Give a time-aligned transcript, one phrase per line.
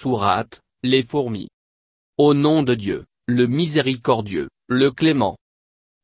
[0.00, 1.48] Sourate, les fourmis.
[2.18, 5.36] Au nom de Dieu, le miséricordieux, le clément.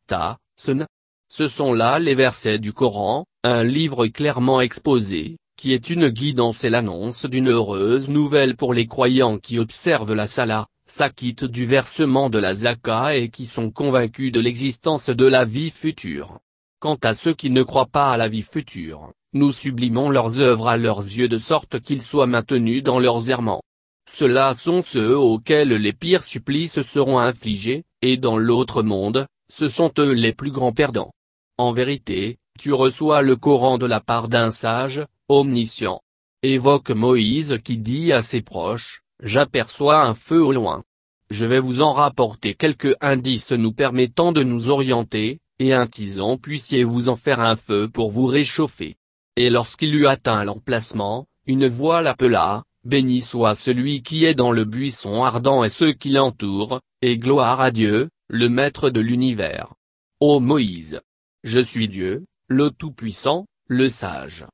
[0.09, 0.85] Ta, Sun.
[1.29, 6.65] Ce sont là les versets du Coran, un livre clairement exposé, qui est une guidance
[6.65, 12.31] et l'annonce d'une heureuse nouvelle pour les croyants qui observent la Salah, s'acquittent du versement
[12.31, 16.41] de la Zaka et qui sont convaincus de l'existence de la vie future.
[16.81, 20.67] Quant à ceux qui ne croient pas à la vie future, nous sublimons leurs œuvres
[20.67, 23.63] à leurs yeux de sorte qu'ils soient maintenus dans leurs errements.
[24.09, 29.93] Ceux-là sont ceux auxquels les pires supplices seront infligés, et dans l'autre monde, ce sont
[29.99, 31.13] eux les plus grands perdants.
[31.59, 36.01] En vérité, tu reçois le Coran de la part d'un sage, omniscient.
[36.43, 40.83] Évoque Moïse qui dit à ses proches, J'aperçois un feu au loin.
[41.31, 46.37] Je vais vous en rapporter quelques indices nous permettant de nous orienter, et un tison
[46.37, 48.97] puissiez-vous en faire un feu pour vous réchauffer.
[49.37, 54.65] Et lorsqu'il eut atteint l'emplacement, une voix l'appela, Béni soit celui qui est dans le
[54.65, 59.75] buisson ardent et ceux qui l'entourent, et gloire à Dieu, le Maître de l'univers.
[60.21, 61.01] Ô Moïse,
[61.43, 64.47] je suis Dieu, le Tout-Puissant, le Sage.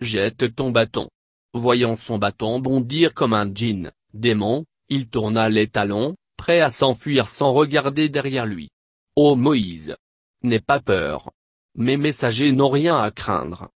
[0.00, 1.08] Jette ton bâton.
[1.54, 7.26] Voyant son bâton bondir comme un djinn, démon, il tourna les talons, prêt à s'enfuir
[7.26, 8.68] sans regarder derrière lui.
[9.16, 9.96] Ô Moïse!
[10.42, 11.30] N'aie pas peur.
[11.74, 13.68] Mes messagers n'ont rien à craindre.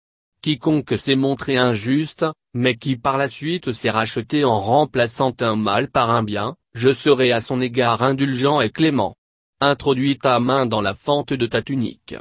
[0.43, 5.89] Quiconque s'est montré injuste, mais qui par la suite s'est racheté en remplaçant un mal
[5.89, 9.15] par un bien, je serai à son égard indulgent et clément.
[9.61, 12.15] Introduis ta main dans la fente de ta tunique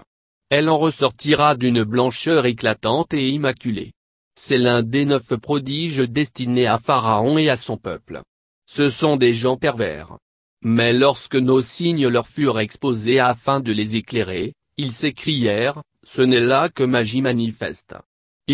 [0.54, 3.94] elle en ressortira d'une blancheur éclatante et immaculée.
[4.38, 8.20] C'est l'un des neuf prodiges destinés à Pharaon et à son peuple.
[8.66, 10.18] Ce sont des gens pervers.
[10.62, 16.40] Mais lorsque nos signes leur furent exposés afin de les éclairer, ils s'écrièrent, ce n'est
[16.40, 17.94] là que magie manifeste.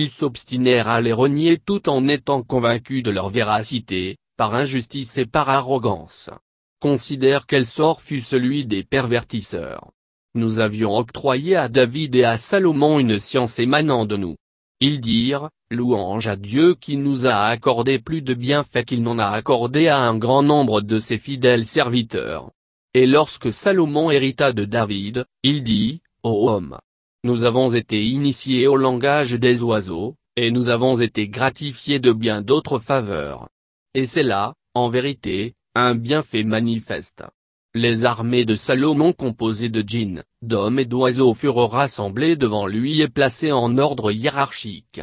[0.01, 5.27] Ils s'obstinèrent à les renier tout en étant convaincus de leur véracité, par injustice et
[5.27, 6.31] par arrogance.
[6.81, 9.91] Considère quel sort fut celui des pervertisseurs.
[10.37, 14.37] Nous avions octroyé à David et à Salomon une science émanant de nous.
[14.79, 19.27] Ils dirent, louange à Dieu qui nous a accordé plus de bienfaits qu'il n'en a
[19.27, 22.53] accordé à un grand nombre de ses fidèles serviteurs.
[22.95, 26.79] Et lorsque Salomon hérita de David, il dit, Ô homme,
[27.25, 32.43] nous avons été initiés au langage des oiseaux, et nous avons été gratifiés de bien
[32.43, 33.49] d'autres faveurs.
[33.95, 37.25] Et c'est là, en vérité, un bienfait manifeste.
[37.75, 43.09] Les armées de Salomon composées de djinns, d'hommes et d'oiseaux furent rassemblées devant lui et
[43.09, 45.01] placées en ordre hiérarchique.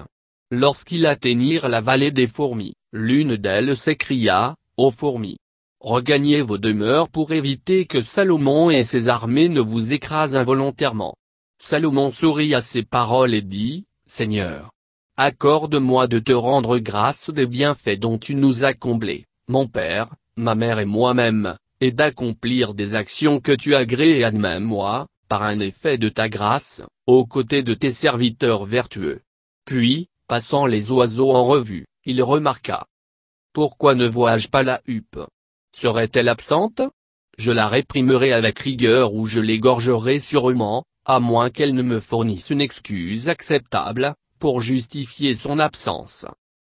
[0.51, 5.37] Lorsqu'ils atteignirent la vallée des fourmis, l'une d'elles s'écria, Ô fourmis!
[5.81, 11.15] Regagnez vos demeures pour éviter que Salomon et ses armées ne vous écrasent involontairement.
[11.67, 14.69] Salomon sourit à ces paroles et dit, Seigneur!
[15.17, 20.53] Accorde-moi de te rendre grâce des bienfaits dont tu nous as comblés, mon père, ma
[20.53, 25.59] mère et moi-même, et d'accomplir des actions que tu agrées à même moi, par un
[25.59, 29.21] effet de ta grâce, aux côtés de tes serviteurs vertueux.
[29.65, 32.85] Puis, passant les oiseaux en revue, il remarqua.
[33.53, 35.17] Pourquoi ne vois-je pas la huppe?
[35.75, 36.83] Serait-elle absente?
[37.39, 42.49] Je la réprimerai avec rigueur ou je l'égorgerai sûrement, à moins qu'elle ne me fournisse
[42.49, 46.25] une excuse acceptable, pour justifier son absence.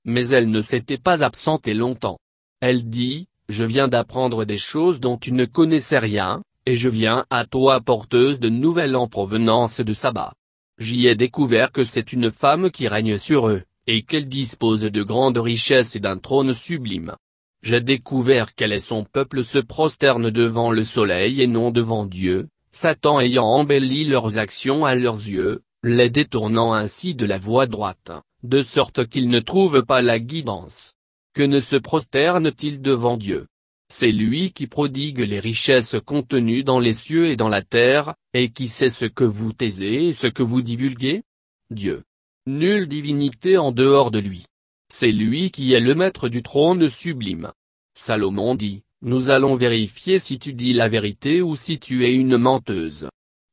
[0.05, 2.19] Mais elle ne s'était pas absentée longtemps.
[2.61, 7.27] Elle dit, je viens d'apprendre des choses dont tu ne connaissais rien, et je viens
[7.31, 10.33] à toi porteuse de nouvelles en provenance de Saba.
[10.79, 15.03] J'y ai découvert que c'est une femme qui règne sur eux, et qu'elle dispose de
[15.03, 17.15] grandes richesses et d'un trône sublime.
[17.63, 22.49] J'ai découvert qu'elle et son peuple se prosternent devant le soleil et non devant Dieu,
[22.75, 28.11] Satan ayant embelli leurs actions à leurs yeux, les détournant ainsi de la voie droite,
[28.43, 30.95] de sorte qu'ils ne trouvent pas la guidance
[31.35, 33.47] que ne se prosterne-t-il devant Dieu?
[33.93, 38.51] C'est lui qui prodigue les richesses contenues dans les cieux et dans la terre, et
[38.51, 41.23] qui sait ce que vous taisez et ce que vous divulguez?
[41.71, 42.03] Dieu.
[42.47, 44.45] Nulle divinité en dehors de lui.
[44.93, 47.53] C'est lui qui est le maître du trône sublime.
[47.95, 52.37] Salomon dit, nous allons vérifier si tu dis la vérité ou si tu es une
[52.37, 53.09] menteuse.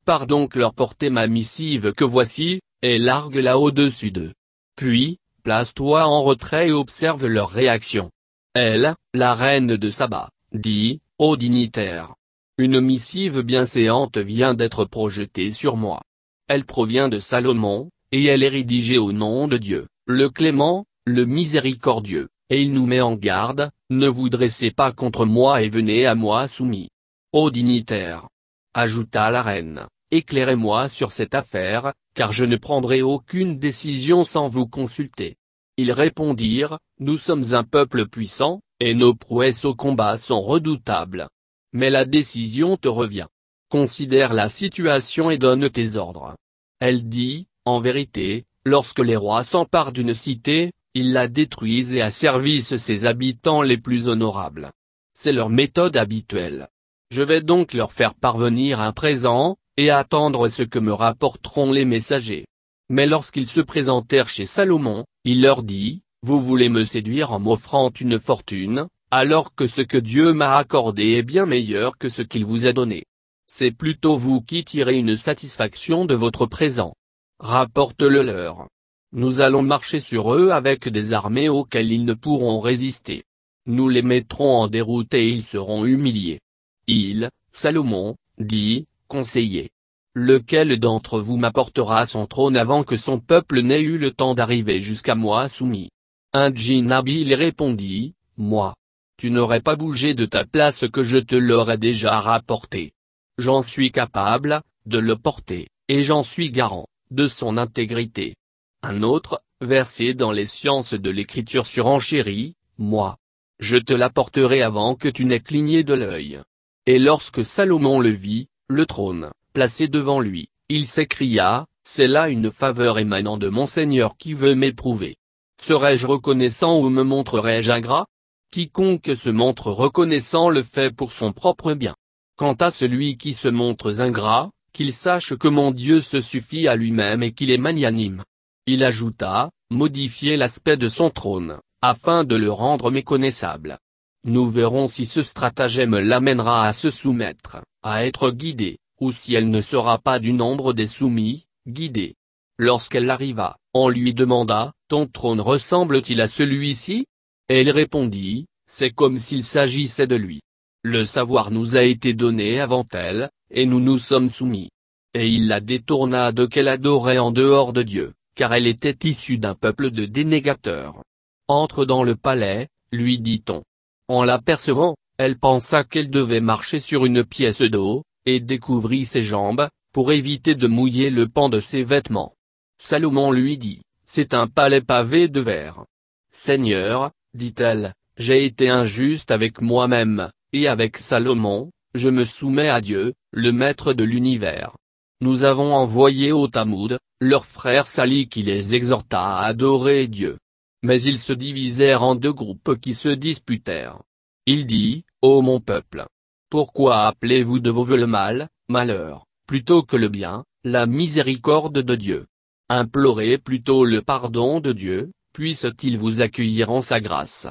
[0.05, 4.33] Pars donc leur porter ma missive que voici, et largue-la au-dessus d'eux.
[4.75, 8.11] Puis, place-toi en retrait et observe leur réaction.
[8.53, 12.13] Elle, la reine de Saba, dit, ô dignitaire.
[12.59, 16.01] Une missive bienséante vient d'être projetée sur moi.
[16.47, 21.25] Elle provient de Salomon, et elle est rédigée au nom de Dieu, le clément, le
[21.25, 26.05] miséricordieux, et il nous met en garde, ne vous dressez pas contre moi et venez
[26.05, 26.89] à moi soumis.
[27.31, 28.27] Ô dignitaire.
[28.73, 34.67] Ajouta la reine, éclairez-moi sur cette affaire, car je ne prendrai aucune décision sans vous
[34.67, 35.37] consulter.
[35.77, 41.27] Ils répondirent, Nous sommes un peuple puissant, Et nos prouesses au combat sont redoutables.
[41.73, 43.27] Mais la décision te revient.
[43.69, 46.35] Considère la situation et donne tes ordres.
[46.79, 52.75] Elle dit, en vérité, lorsque les rois s'emparent d'une cité, ils la détruisent et asservissent
[52.77, 54.71] ses habitants les plus honorables.
[55.13, 56.67] C'est leur méthode habituelle.
[57.11, 61.85] Je vais donc leur faire parvenir un présent, et attendre ce que me rapporteront les
[61.85, 62.45] messagers.
[62.89, 67.89] Mais lorsqu'ils se présentèrent chez Salomon, il leur dit, Vous voulez me séduire en m'offrant
[67.91, 72.45] une fortune, alors que ce que Dieu m'a accordé est bien meilleur que ce qu'il
[72.45, 73.05] vous a donné.
[73.47, 76.93] C'est plutôt vous qui tirez une satisfaction de votre présent.
[77.39, 78.67] Rapporte-le leur.
[79.11, 83.23] Nous allons marcher sur eux avec des armées auxquelles ils ne pourront résister.
[83.65, 86.39] Nous les mettrons en déroute et ils seront humiliés.
[86.85, 89.71] Il, Salomon, dit, conseiller.
[90.13, 94.79] Lequel d'entre vous m'apportera son trône avant que son peuple n'ait eu le temps d'arriver
[94.79, 95.89] jusqu'à moi soumis?
[96.33, 98.75] Un djinnabi répondit, Moi.
[99.17, 102.91] Tu n'aurais pas bougé de ta place que je te l'aurais déjà rapporté.
[103.37, 108.35] J'en suis capable, de le porter, et j'en suis garant, de son intégrité.
[108.81, 113.17] Un autre, versé dans les sciences de l'écriture surenchérie, moi.
[113.59, 116.39] Je te l'apporterai avant que tu n'aies cligné de l'œil.
[116.85, 122.51] Et lorsque Salomon le vit, le trône, placé devant lui, il s'écria, C'est là une
[122.51, 125.17] faveur émanant de mon Seigneur qui veut m'éprouver.
[125.59, 128.05] Serais-je reconnaissant ou me montrerai-je ingrat?
[128.51, 131.95] Quiconque se montre reconnaissant le fait pour son propre bien.
[132.37, 136.75] Quant à celui qui se montre ingrat, qu'il sache que mon Dieu se suffit à
[136.75, 138.23] lui-même et qu'il est magnanime.
[138.65, 143.77] Il ajouta, modifier l'aspect de son trône, afin de le rendre méconnaissable.
[144.25, 149.49] Nous verrons si ce stratagème l'amènera à se soumettre, à être guidé, ou si elle
[149.49, 152.15] ne sera pas du nombre des soumis, guidés.
[152.57, 157.05] Lorsqu'elle arriva, on lui demanda, Ton trône ressemble-t-il à celui-ci?
[157.47, 160.41] Elle répondit, C'est comme s'il s'agissait de lui.
[160.83, 164.69] Le savoir nous a été donné avant elle, et nous nous sommes soumis.
[165.13, 169.37] Et il la détourna de qu'elle adorait en dehors de Dieu, car elle était issue
[169.37, 171.03] d'un peuple de dénégateurs.
[171.49, 173.65] Entre dans le palais, lui dit-on.
[174.07, 179.67] En l'apercevant, elle pensa qu'elle devait marcher sur une pièce d'eau, et découvrit ses jambes,
[179.91, 182.33] pour éviter de mouiller le pan de ses vêtements.
[182.81, 185.83] Salomon lui dit, C'est un palais pavé de verre.
[186.31, 193.15] Seigneur, dit-elle, j'ai été injuste avec moi-même, et avec Salomon, je me soumets à Dieu,
[193.33, 194.77] le maître de l'univers.
[195.21, 200.37] Nous avons envoyé au Tamoud, leur frère Sali qui les exhorta à adorer Dieu.
[200.81, 204.01] Mais ils se divisèrent en deux groupes qui se disputèrent.
[204.45, 206.05] Il dit, Ô mon peuple!
[206.49, 211.95] Pourquoi appelez-vous de vos voeux le mal, malheur, plutôt que le bien, la miséricorde de
[211.95, 212.25] Dieu?
[212.69, 217.47] Implorez plutôt le pardon de Dieu, puisse-t-il vous accueillir en sa grâce.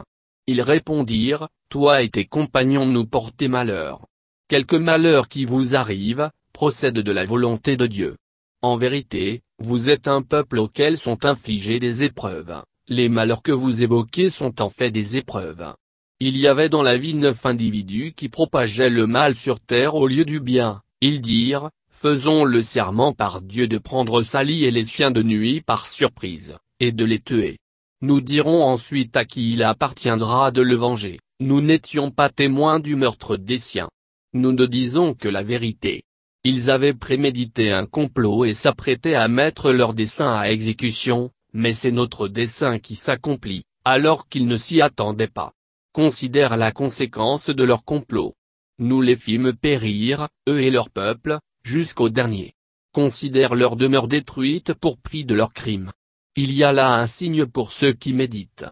[0.46, 4.06] Ils répondirent, Toi et tes compagnons nous portez malheur.
[4.48, 8.16] Quelque malheur qui vous arrive, procède de la volonté de Dieu.
[8.62, 12.64] En vérité, vous êtes un peuple auquel sont infligées des épreuves.
[12.88, 15.72] Les malheurs que vous évoquez sont en fait des épreuves.
[16.18, 20.08] Il y avait dans la vie neuf individus qui propageaient le mal sur terre au
[20.08, 24.84] lieu du bien, ils dirent, faisons le serment par Dieu de prendre Sali et les
[24.84, 27.58] chiens de nuit par surprise, et de les tuer.
[28.02, 32.96] Nous dirons ensuite à qui il appartiendra de le venger, nous n'étions pas témoins du
[32.96, 33.90] meurtre des siens.
[34.32, 36.02] Nous ne disons que la vérité.
[36.44, 41.90] Ils avaient prémédité un complot et s'apprêtaient à mettre leur dessein à exécution, mais c'est
[41.90, 45.52] notre dessein qui s'accomplit, alors qu'ils ne s'y attendaient pas.
[45.92, 48.34] Considère la conséquence de leur complot.
[48.78, 52.54] Nous les fîmes périr, eux et leur peuple, jusqu'au dernier.
[52.92, 55.90] Considère leur demeure détruite pour prix de leurs crimes.
[56.36, 58.66] Il y a là un signe pour ceux qui méditent.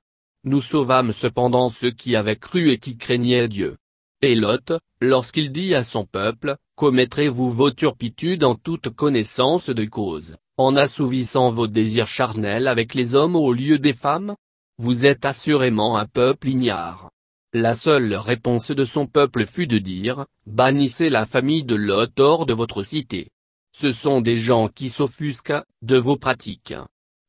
[0.44, 3.76] Nous sauvâmes cependant ceux qui avaient cru et qui craignaient Dieu.
[4.22, 10.36] Et Lot, lorsqu'il dit à son peuple, Commettrez-vous vos turpitudes en toute connaissance de cause
[10.58, 14.36] en assouvissant vos désirs charnels avec les hommes au lieu des femmes?
[14.76, 17.08] Vous êtes assurément un peuple ignare.
[17.54, 22.44] La seule réponse de son peuple fut de dire, bannissez la famille de Lot hors
[22.44, 23.30] de votre cité.
[23.72, 26.74] Ce sont des gens qui s'offusquent, de vos pratiques.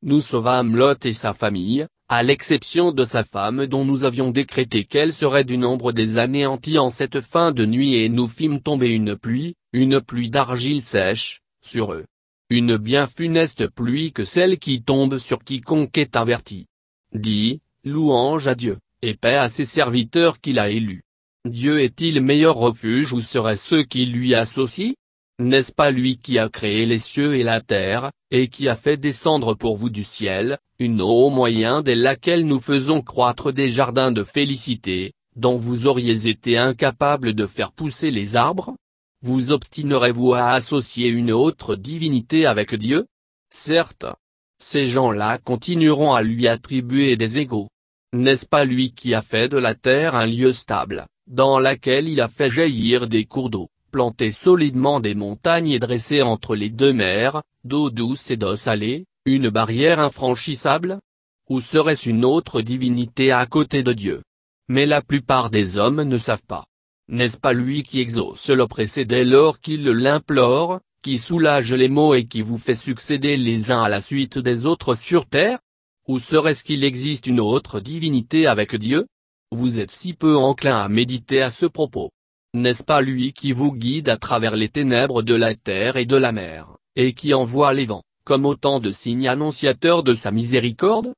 [0.02, 4.86] Nous sauvâmes Lot et sa famille, à l'exception de sa femme dont nous avions décrété
[4.86, 8.88] qu'elle serait du nombre des anéantis en cette fin de nuit et nous fîmes tomber
[8.88, 12.06] une pluie, une pluie d'argile sèche, sur eux.
[12.50, 16.68] Une bien funeste pluie que celle qui tombe sur quiconque est averti.
[17.14, 21.04] Dit, louange à Dieu, et paix à ses serviteurs qu'il a élus.
[21.44, 24.94] Dieu est-il meilleur refuge ou seraient ceux qui lui associent
[25.40, 28.98] N'est-ce pas lui qui a créé les cieux et la terre, et qui a fait
[28.98, 33.70] descendre pour vous du ciel, une eau au moyen de laquelle nous faisons croître des
[33.70, 38.76] jardins de félicité, dont vous auriez été incapable de faire pousser les arbres?
[39.22, 43.08] Vous obstinerez-vous à associer une autre divinité avec Dieu?
[43.50, 44.06] Certes.
[44.60, 47.70] Ces gens-là continueront à lui attribuer des égaux.
[48.14, 52.22] N'est-ce pas lui qui a fait de la terre un lieu stable, dans laquelle il
[52.22, 56.94] a fait jaillir des cours d'eau, planté solidement des montagnes et dressé entre les deux
[56.94, 61.00] mers, d'eau douce et d'eau salée, une barrière infranchissable?
[61.50, 64.22] Ou serait-ce une autre divinité à côté de Dieu?
[64.70, 66.66] Mais la plupart des hommes ne savent pas.
[67.10, 72.26] N'est-ce pas lui qui exauce l'oppressé dès lors qu'il l'implore, qui soulage les maux et
[72.26, 75.60] qui vous fait succéder les uns à la suite des autres sur terre?
[76.08, 79.08] Ou serait-ce qu'il existe une autre divinité avec Dieu?
[79.52, 82.12] Vous êtes si peu enclin à méditer à ce propos.
[82.54, 86.16] N'est-ce pas lui qui vous guide à travers les ténèbres de la terre et de
[86.16, 91.14] la mer, et qui envoie les vents comme autant de signes annonciateurs de sa miséricorde?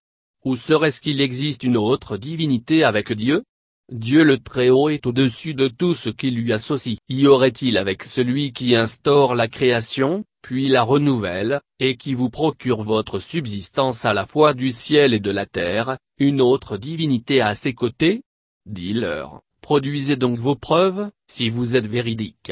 [0.45, 3.43] Ou serait-ce qu'il existe une autre divinité avec Dieu?
[3.91, 6.97] Dieu le Très-Haut est au-dessus de tout ce qui lui associe.
[7.09, 12.83] Y aurait-il avec celui qui instaure la création, puis la renouvelle, et qui vous procure
[12.83, 17.55] votre subsistance à la fois du ciel et de la terre, une autre divinité à
[17.55, 18.21] ses côtés?
[18.67, 22.51] Dis-leur, produisez donc vos preuves, si vous êtes véridique.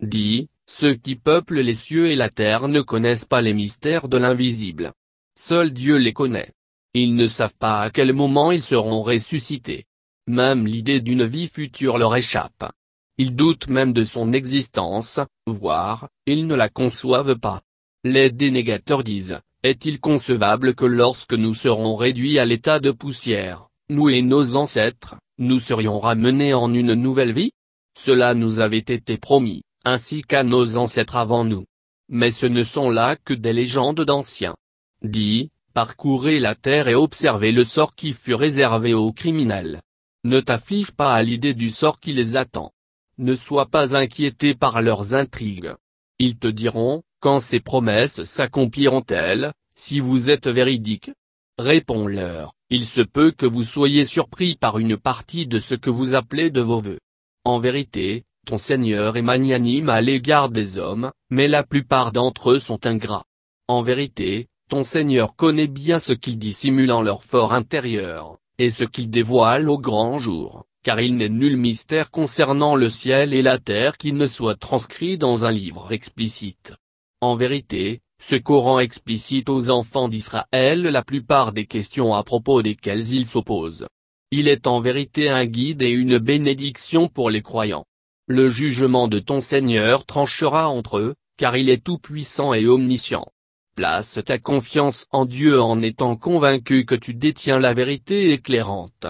[0.00, 4.16] Dis, ceux qui peuplent les cieux et la terre ne connaissent pas les mystères de
[4.16, 4.92] l'invisible.
[5.38, 6.50] Seul Dieu les connaît.
[6.94, 9.84] Ils ne savent pas à quel moment ils seront ressuscités.
[10.26, 12.72] Même l'idée d'une vie future leur échappe.
[13.18, 17.62] Ils doutent même de son existence, voire, ils ne la conçoivent pas.
[18.02, 24.08] Les dénégateurs disent, est-il concevable que lorsque nous serons réduits à l'état de poussière, nous
[24.08, 27.52] et nos ancêtres, nous serions ramenés en une nouvelle vie
[27.96, 31.64] Cela nous avait été promis ainsi qu'à nos ancêtres avant nous.
[32.10, 34.56] Mais ce ne sont là que des légendes d'anciens.
[35.02, 39.80] Dis, parcourez la terre et observez le sort qui fut réservé aux criminels.
[40.24, 42.72] Ne t'afflige pas à l'idée du sort qui les attend.
[43.18, 45.72] Ne sois pas inquiété par leurs intrigues.
[46.18, 51.10] Ils te diront, quand ces promesses s'accompliront-elles, si vous êtes véridique
[51.58, 56.14] Réponds-leur, il se peut que vous soyez surpris par une partie de ce que vous
[56.14, 57.00] appelez de vos voeux.
[57.44, 62.58] En vérité, ton Seigneur est magnanime à l'égard des hommes, mais la plupart d'entre eux
[62.58, 63.24] sont ingrats.
[63.68, 68.84] En vérité, ton Seigneur connaît bien ce qu'ils dissimulent en leur fort intérieur, et ce
[68.84, 73.58] qu'ils dévoilent au grand jour, car il n'est nul mystère concernant le ciel et la
[73.58, 76.74] terre qui ne soit transcrit dans un livre explicite.
[77.22, 83.12] En vérité, ce Coran explicite aux enfants d'Israël la plupart des questions à propos desquelles
[83.12, 83.86] ils s'opposent.
[84.30, 87.86] Il est en vérité un guide et une bénédiction pour les croyants.
[88.26, 93.26] Le jugement de ton Seigneur tranchera entre eux, car il est tout-puissant et omniscient.
[93.74, 99.06] Place ta confiance en Dieu en étant convaincu que tu détiens la vérité éclairante.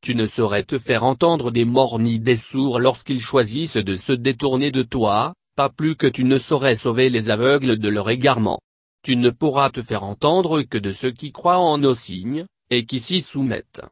[0.00, 4.12] Tu ne saurais te faire entendre des morts ni des sourds lorsqu'ils choisissent de se
[4.12, 8.60] détourner de toi, pas plus que tu ne saurais sauver les aveugles de leur égarement.
[9.02, 12.86] Tu ne pourras te faire entendre que de ceux qui croient en nos signes, et
[12.86, 13.82] qui s'y soumettent.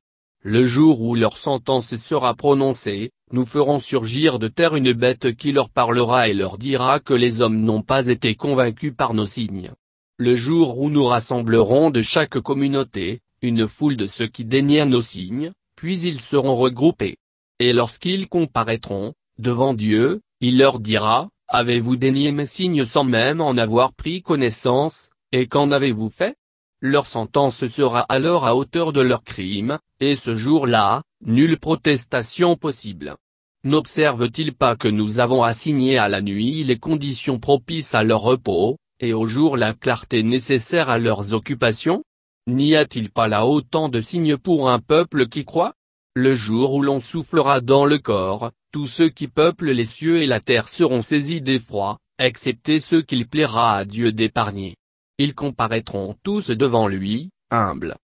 [0.42, 5.52] Le jour où leur sentence sera prononcée, nous ferons surgir de terre une bête qui
[5.52, 9.72] leur parlera et leur dira que les hommes n'ont pas été convaincus par nos signes.
[10.16, 15.02] Le jour où nous rassemblerons de chaque communauté, une foule de ceux qui daignèrent nos
[15.02, 17.16] signes, puis ils seront regroupés.
[17.58, 23.56] Et lorsqu'ils comparaîtront, devant Dieu, il leur dira, Avez-vous daigné mes signes sans même en
[23.56, 26.36] avoir pris connaissance, et qu'en avez-vous fait?
[26.80, 33.16] Leur sentence sera alors à hauteur de leur crime, et ce jour-là, nulle protestation possible.
[33.64, 38.76] N'observe-t-il pas que nous avons assigné à la nuit les conditions propices à leur repos,
[39.00, 42.04] et au jour la clarté nécessaire à leurs occupations?
[42.46, 45.74] N'y a-t-il pas là autant de signes pour un peuple qui croit?
[46.14, 50.26] Le jour où l'on soufflera dans le corps, tous ceux qui peuplent les cieux et
[50.26, 54.74] la terre seront saisis d'effroi, excepté ceux qu'il plaira à Dieu d'épargner
[55.20, 57.96] ils comparaîtront tous devant lui, humbles.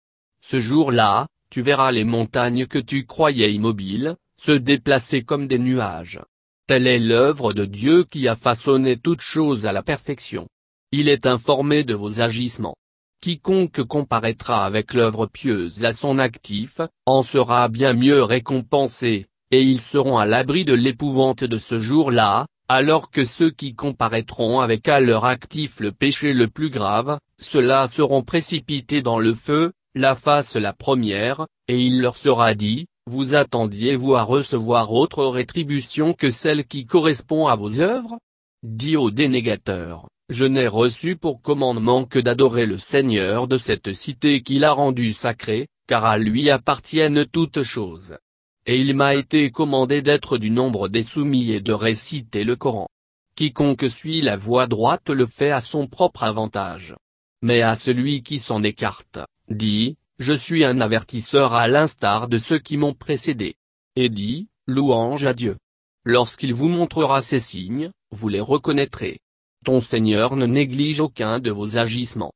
[0.43, 6.21] Ce jour-là, tu verras les montagnes que tu croyais immobiles, se déplacer comme des nuages.
[6.67, 10.47] Telle est l'œuvre de Dieu qui a façonné toutes choses à la perfection.
[10.93, 12.77] Il est informé de vos agissements.
[13.23, 19.81] Quiconque comparaîtra avec l'œuvre pieuse à son actif, en sera bien mieux récompensé, et ils
[19.81, 25.01] seront à l'abri de l'épouvante de ce jour-là, alors que ceux qui comparaîtront avec à
[25.01, 30.57] leur actif le péché le plus grave, ceux-là seront précipités dans le feu, la face
[30.57, 36.65] la première, et il leur sera dit, vous attendiez-vous à recevoir autre rétribution que celle
[36.65, 38.19] qui correspond à vos œuvres?
[38.65, 44.43] Dit au dénégateur, je n'ai reçu pour commandement que d'adorer le Seigneur de cette cité
[44.43, 48.17] qu'il a rendue sacrée, car à lui appartiennent toutes choses.
[48.67, 52.89] Et il m'a été commandé d'être du nombre des soumis et de réciter le Coran.
[53.37, 56.97] Quiconque suit la voie droite le fait à son propre avantage.
[57.43, 62.59] Mais à celui qui s'en écarte, dit, je suis un avertisseur à l'instar de ceux
[62.59, 63.55] qui m'ont précédé.
[63.95, 65.57] Et dit, louange à Dieu.
[66.05, 69.21] Lorsqu'il vous montrera ces signes, vous les reconnaîtrez.
[69.65, 72.33] Ton Seigneur ne néglige aucun de vos agissements.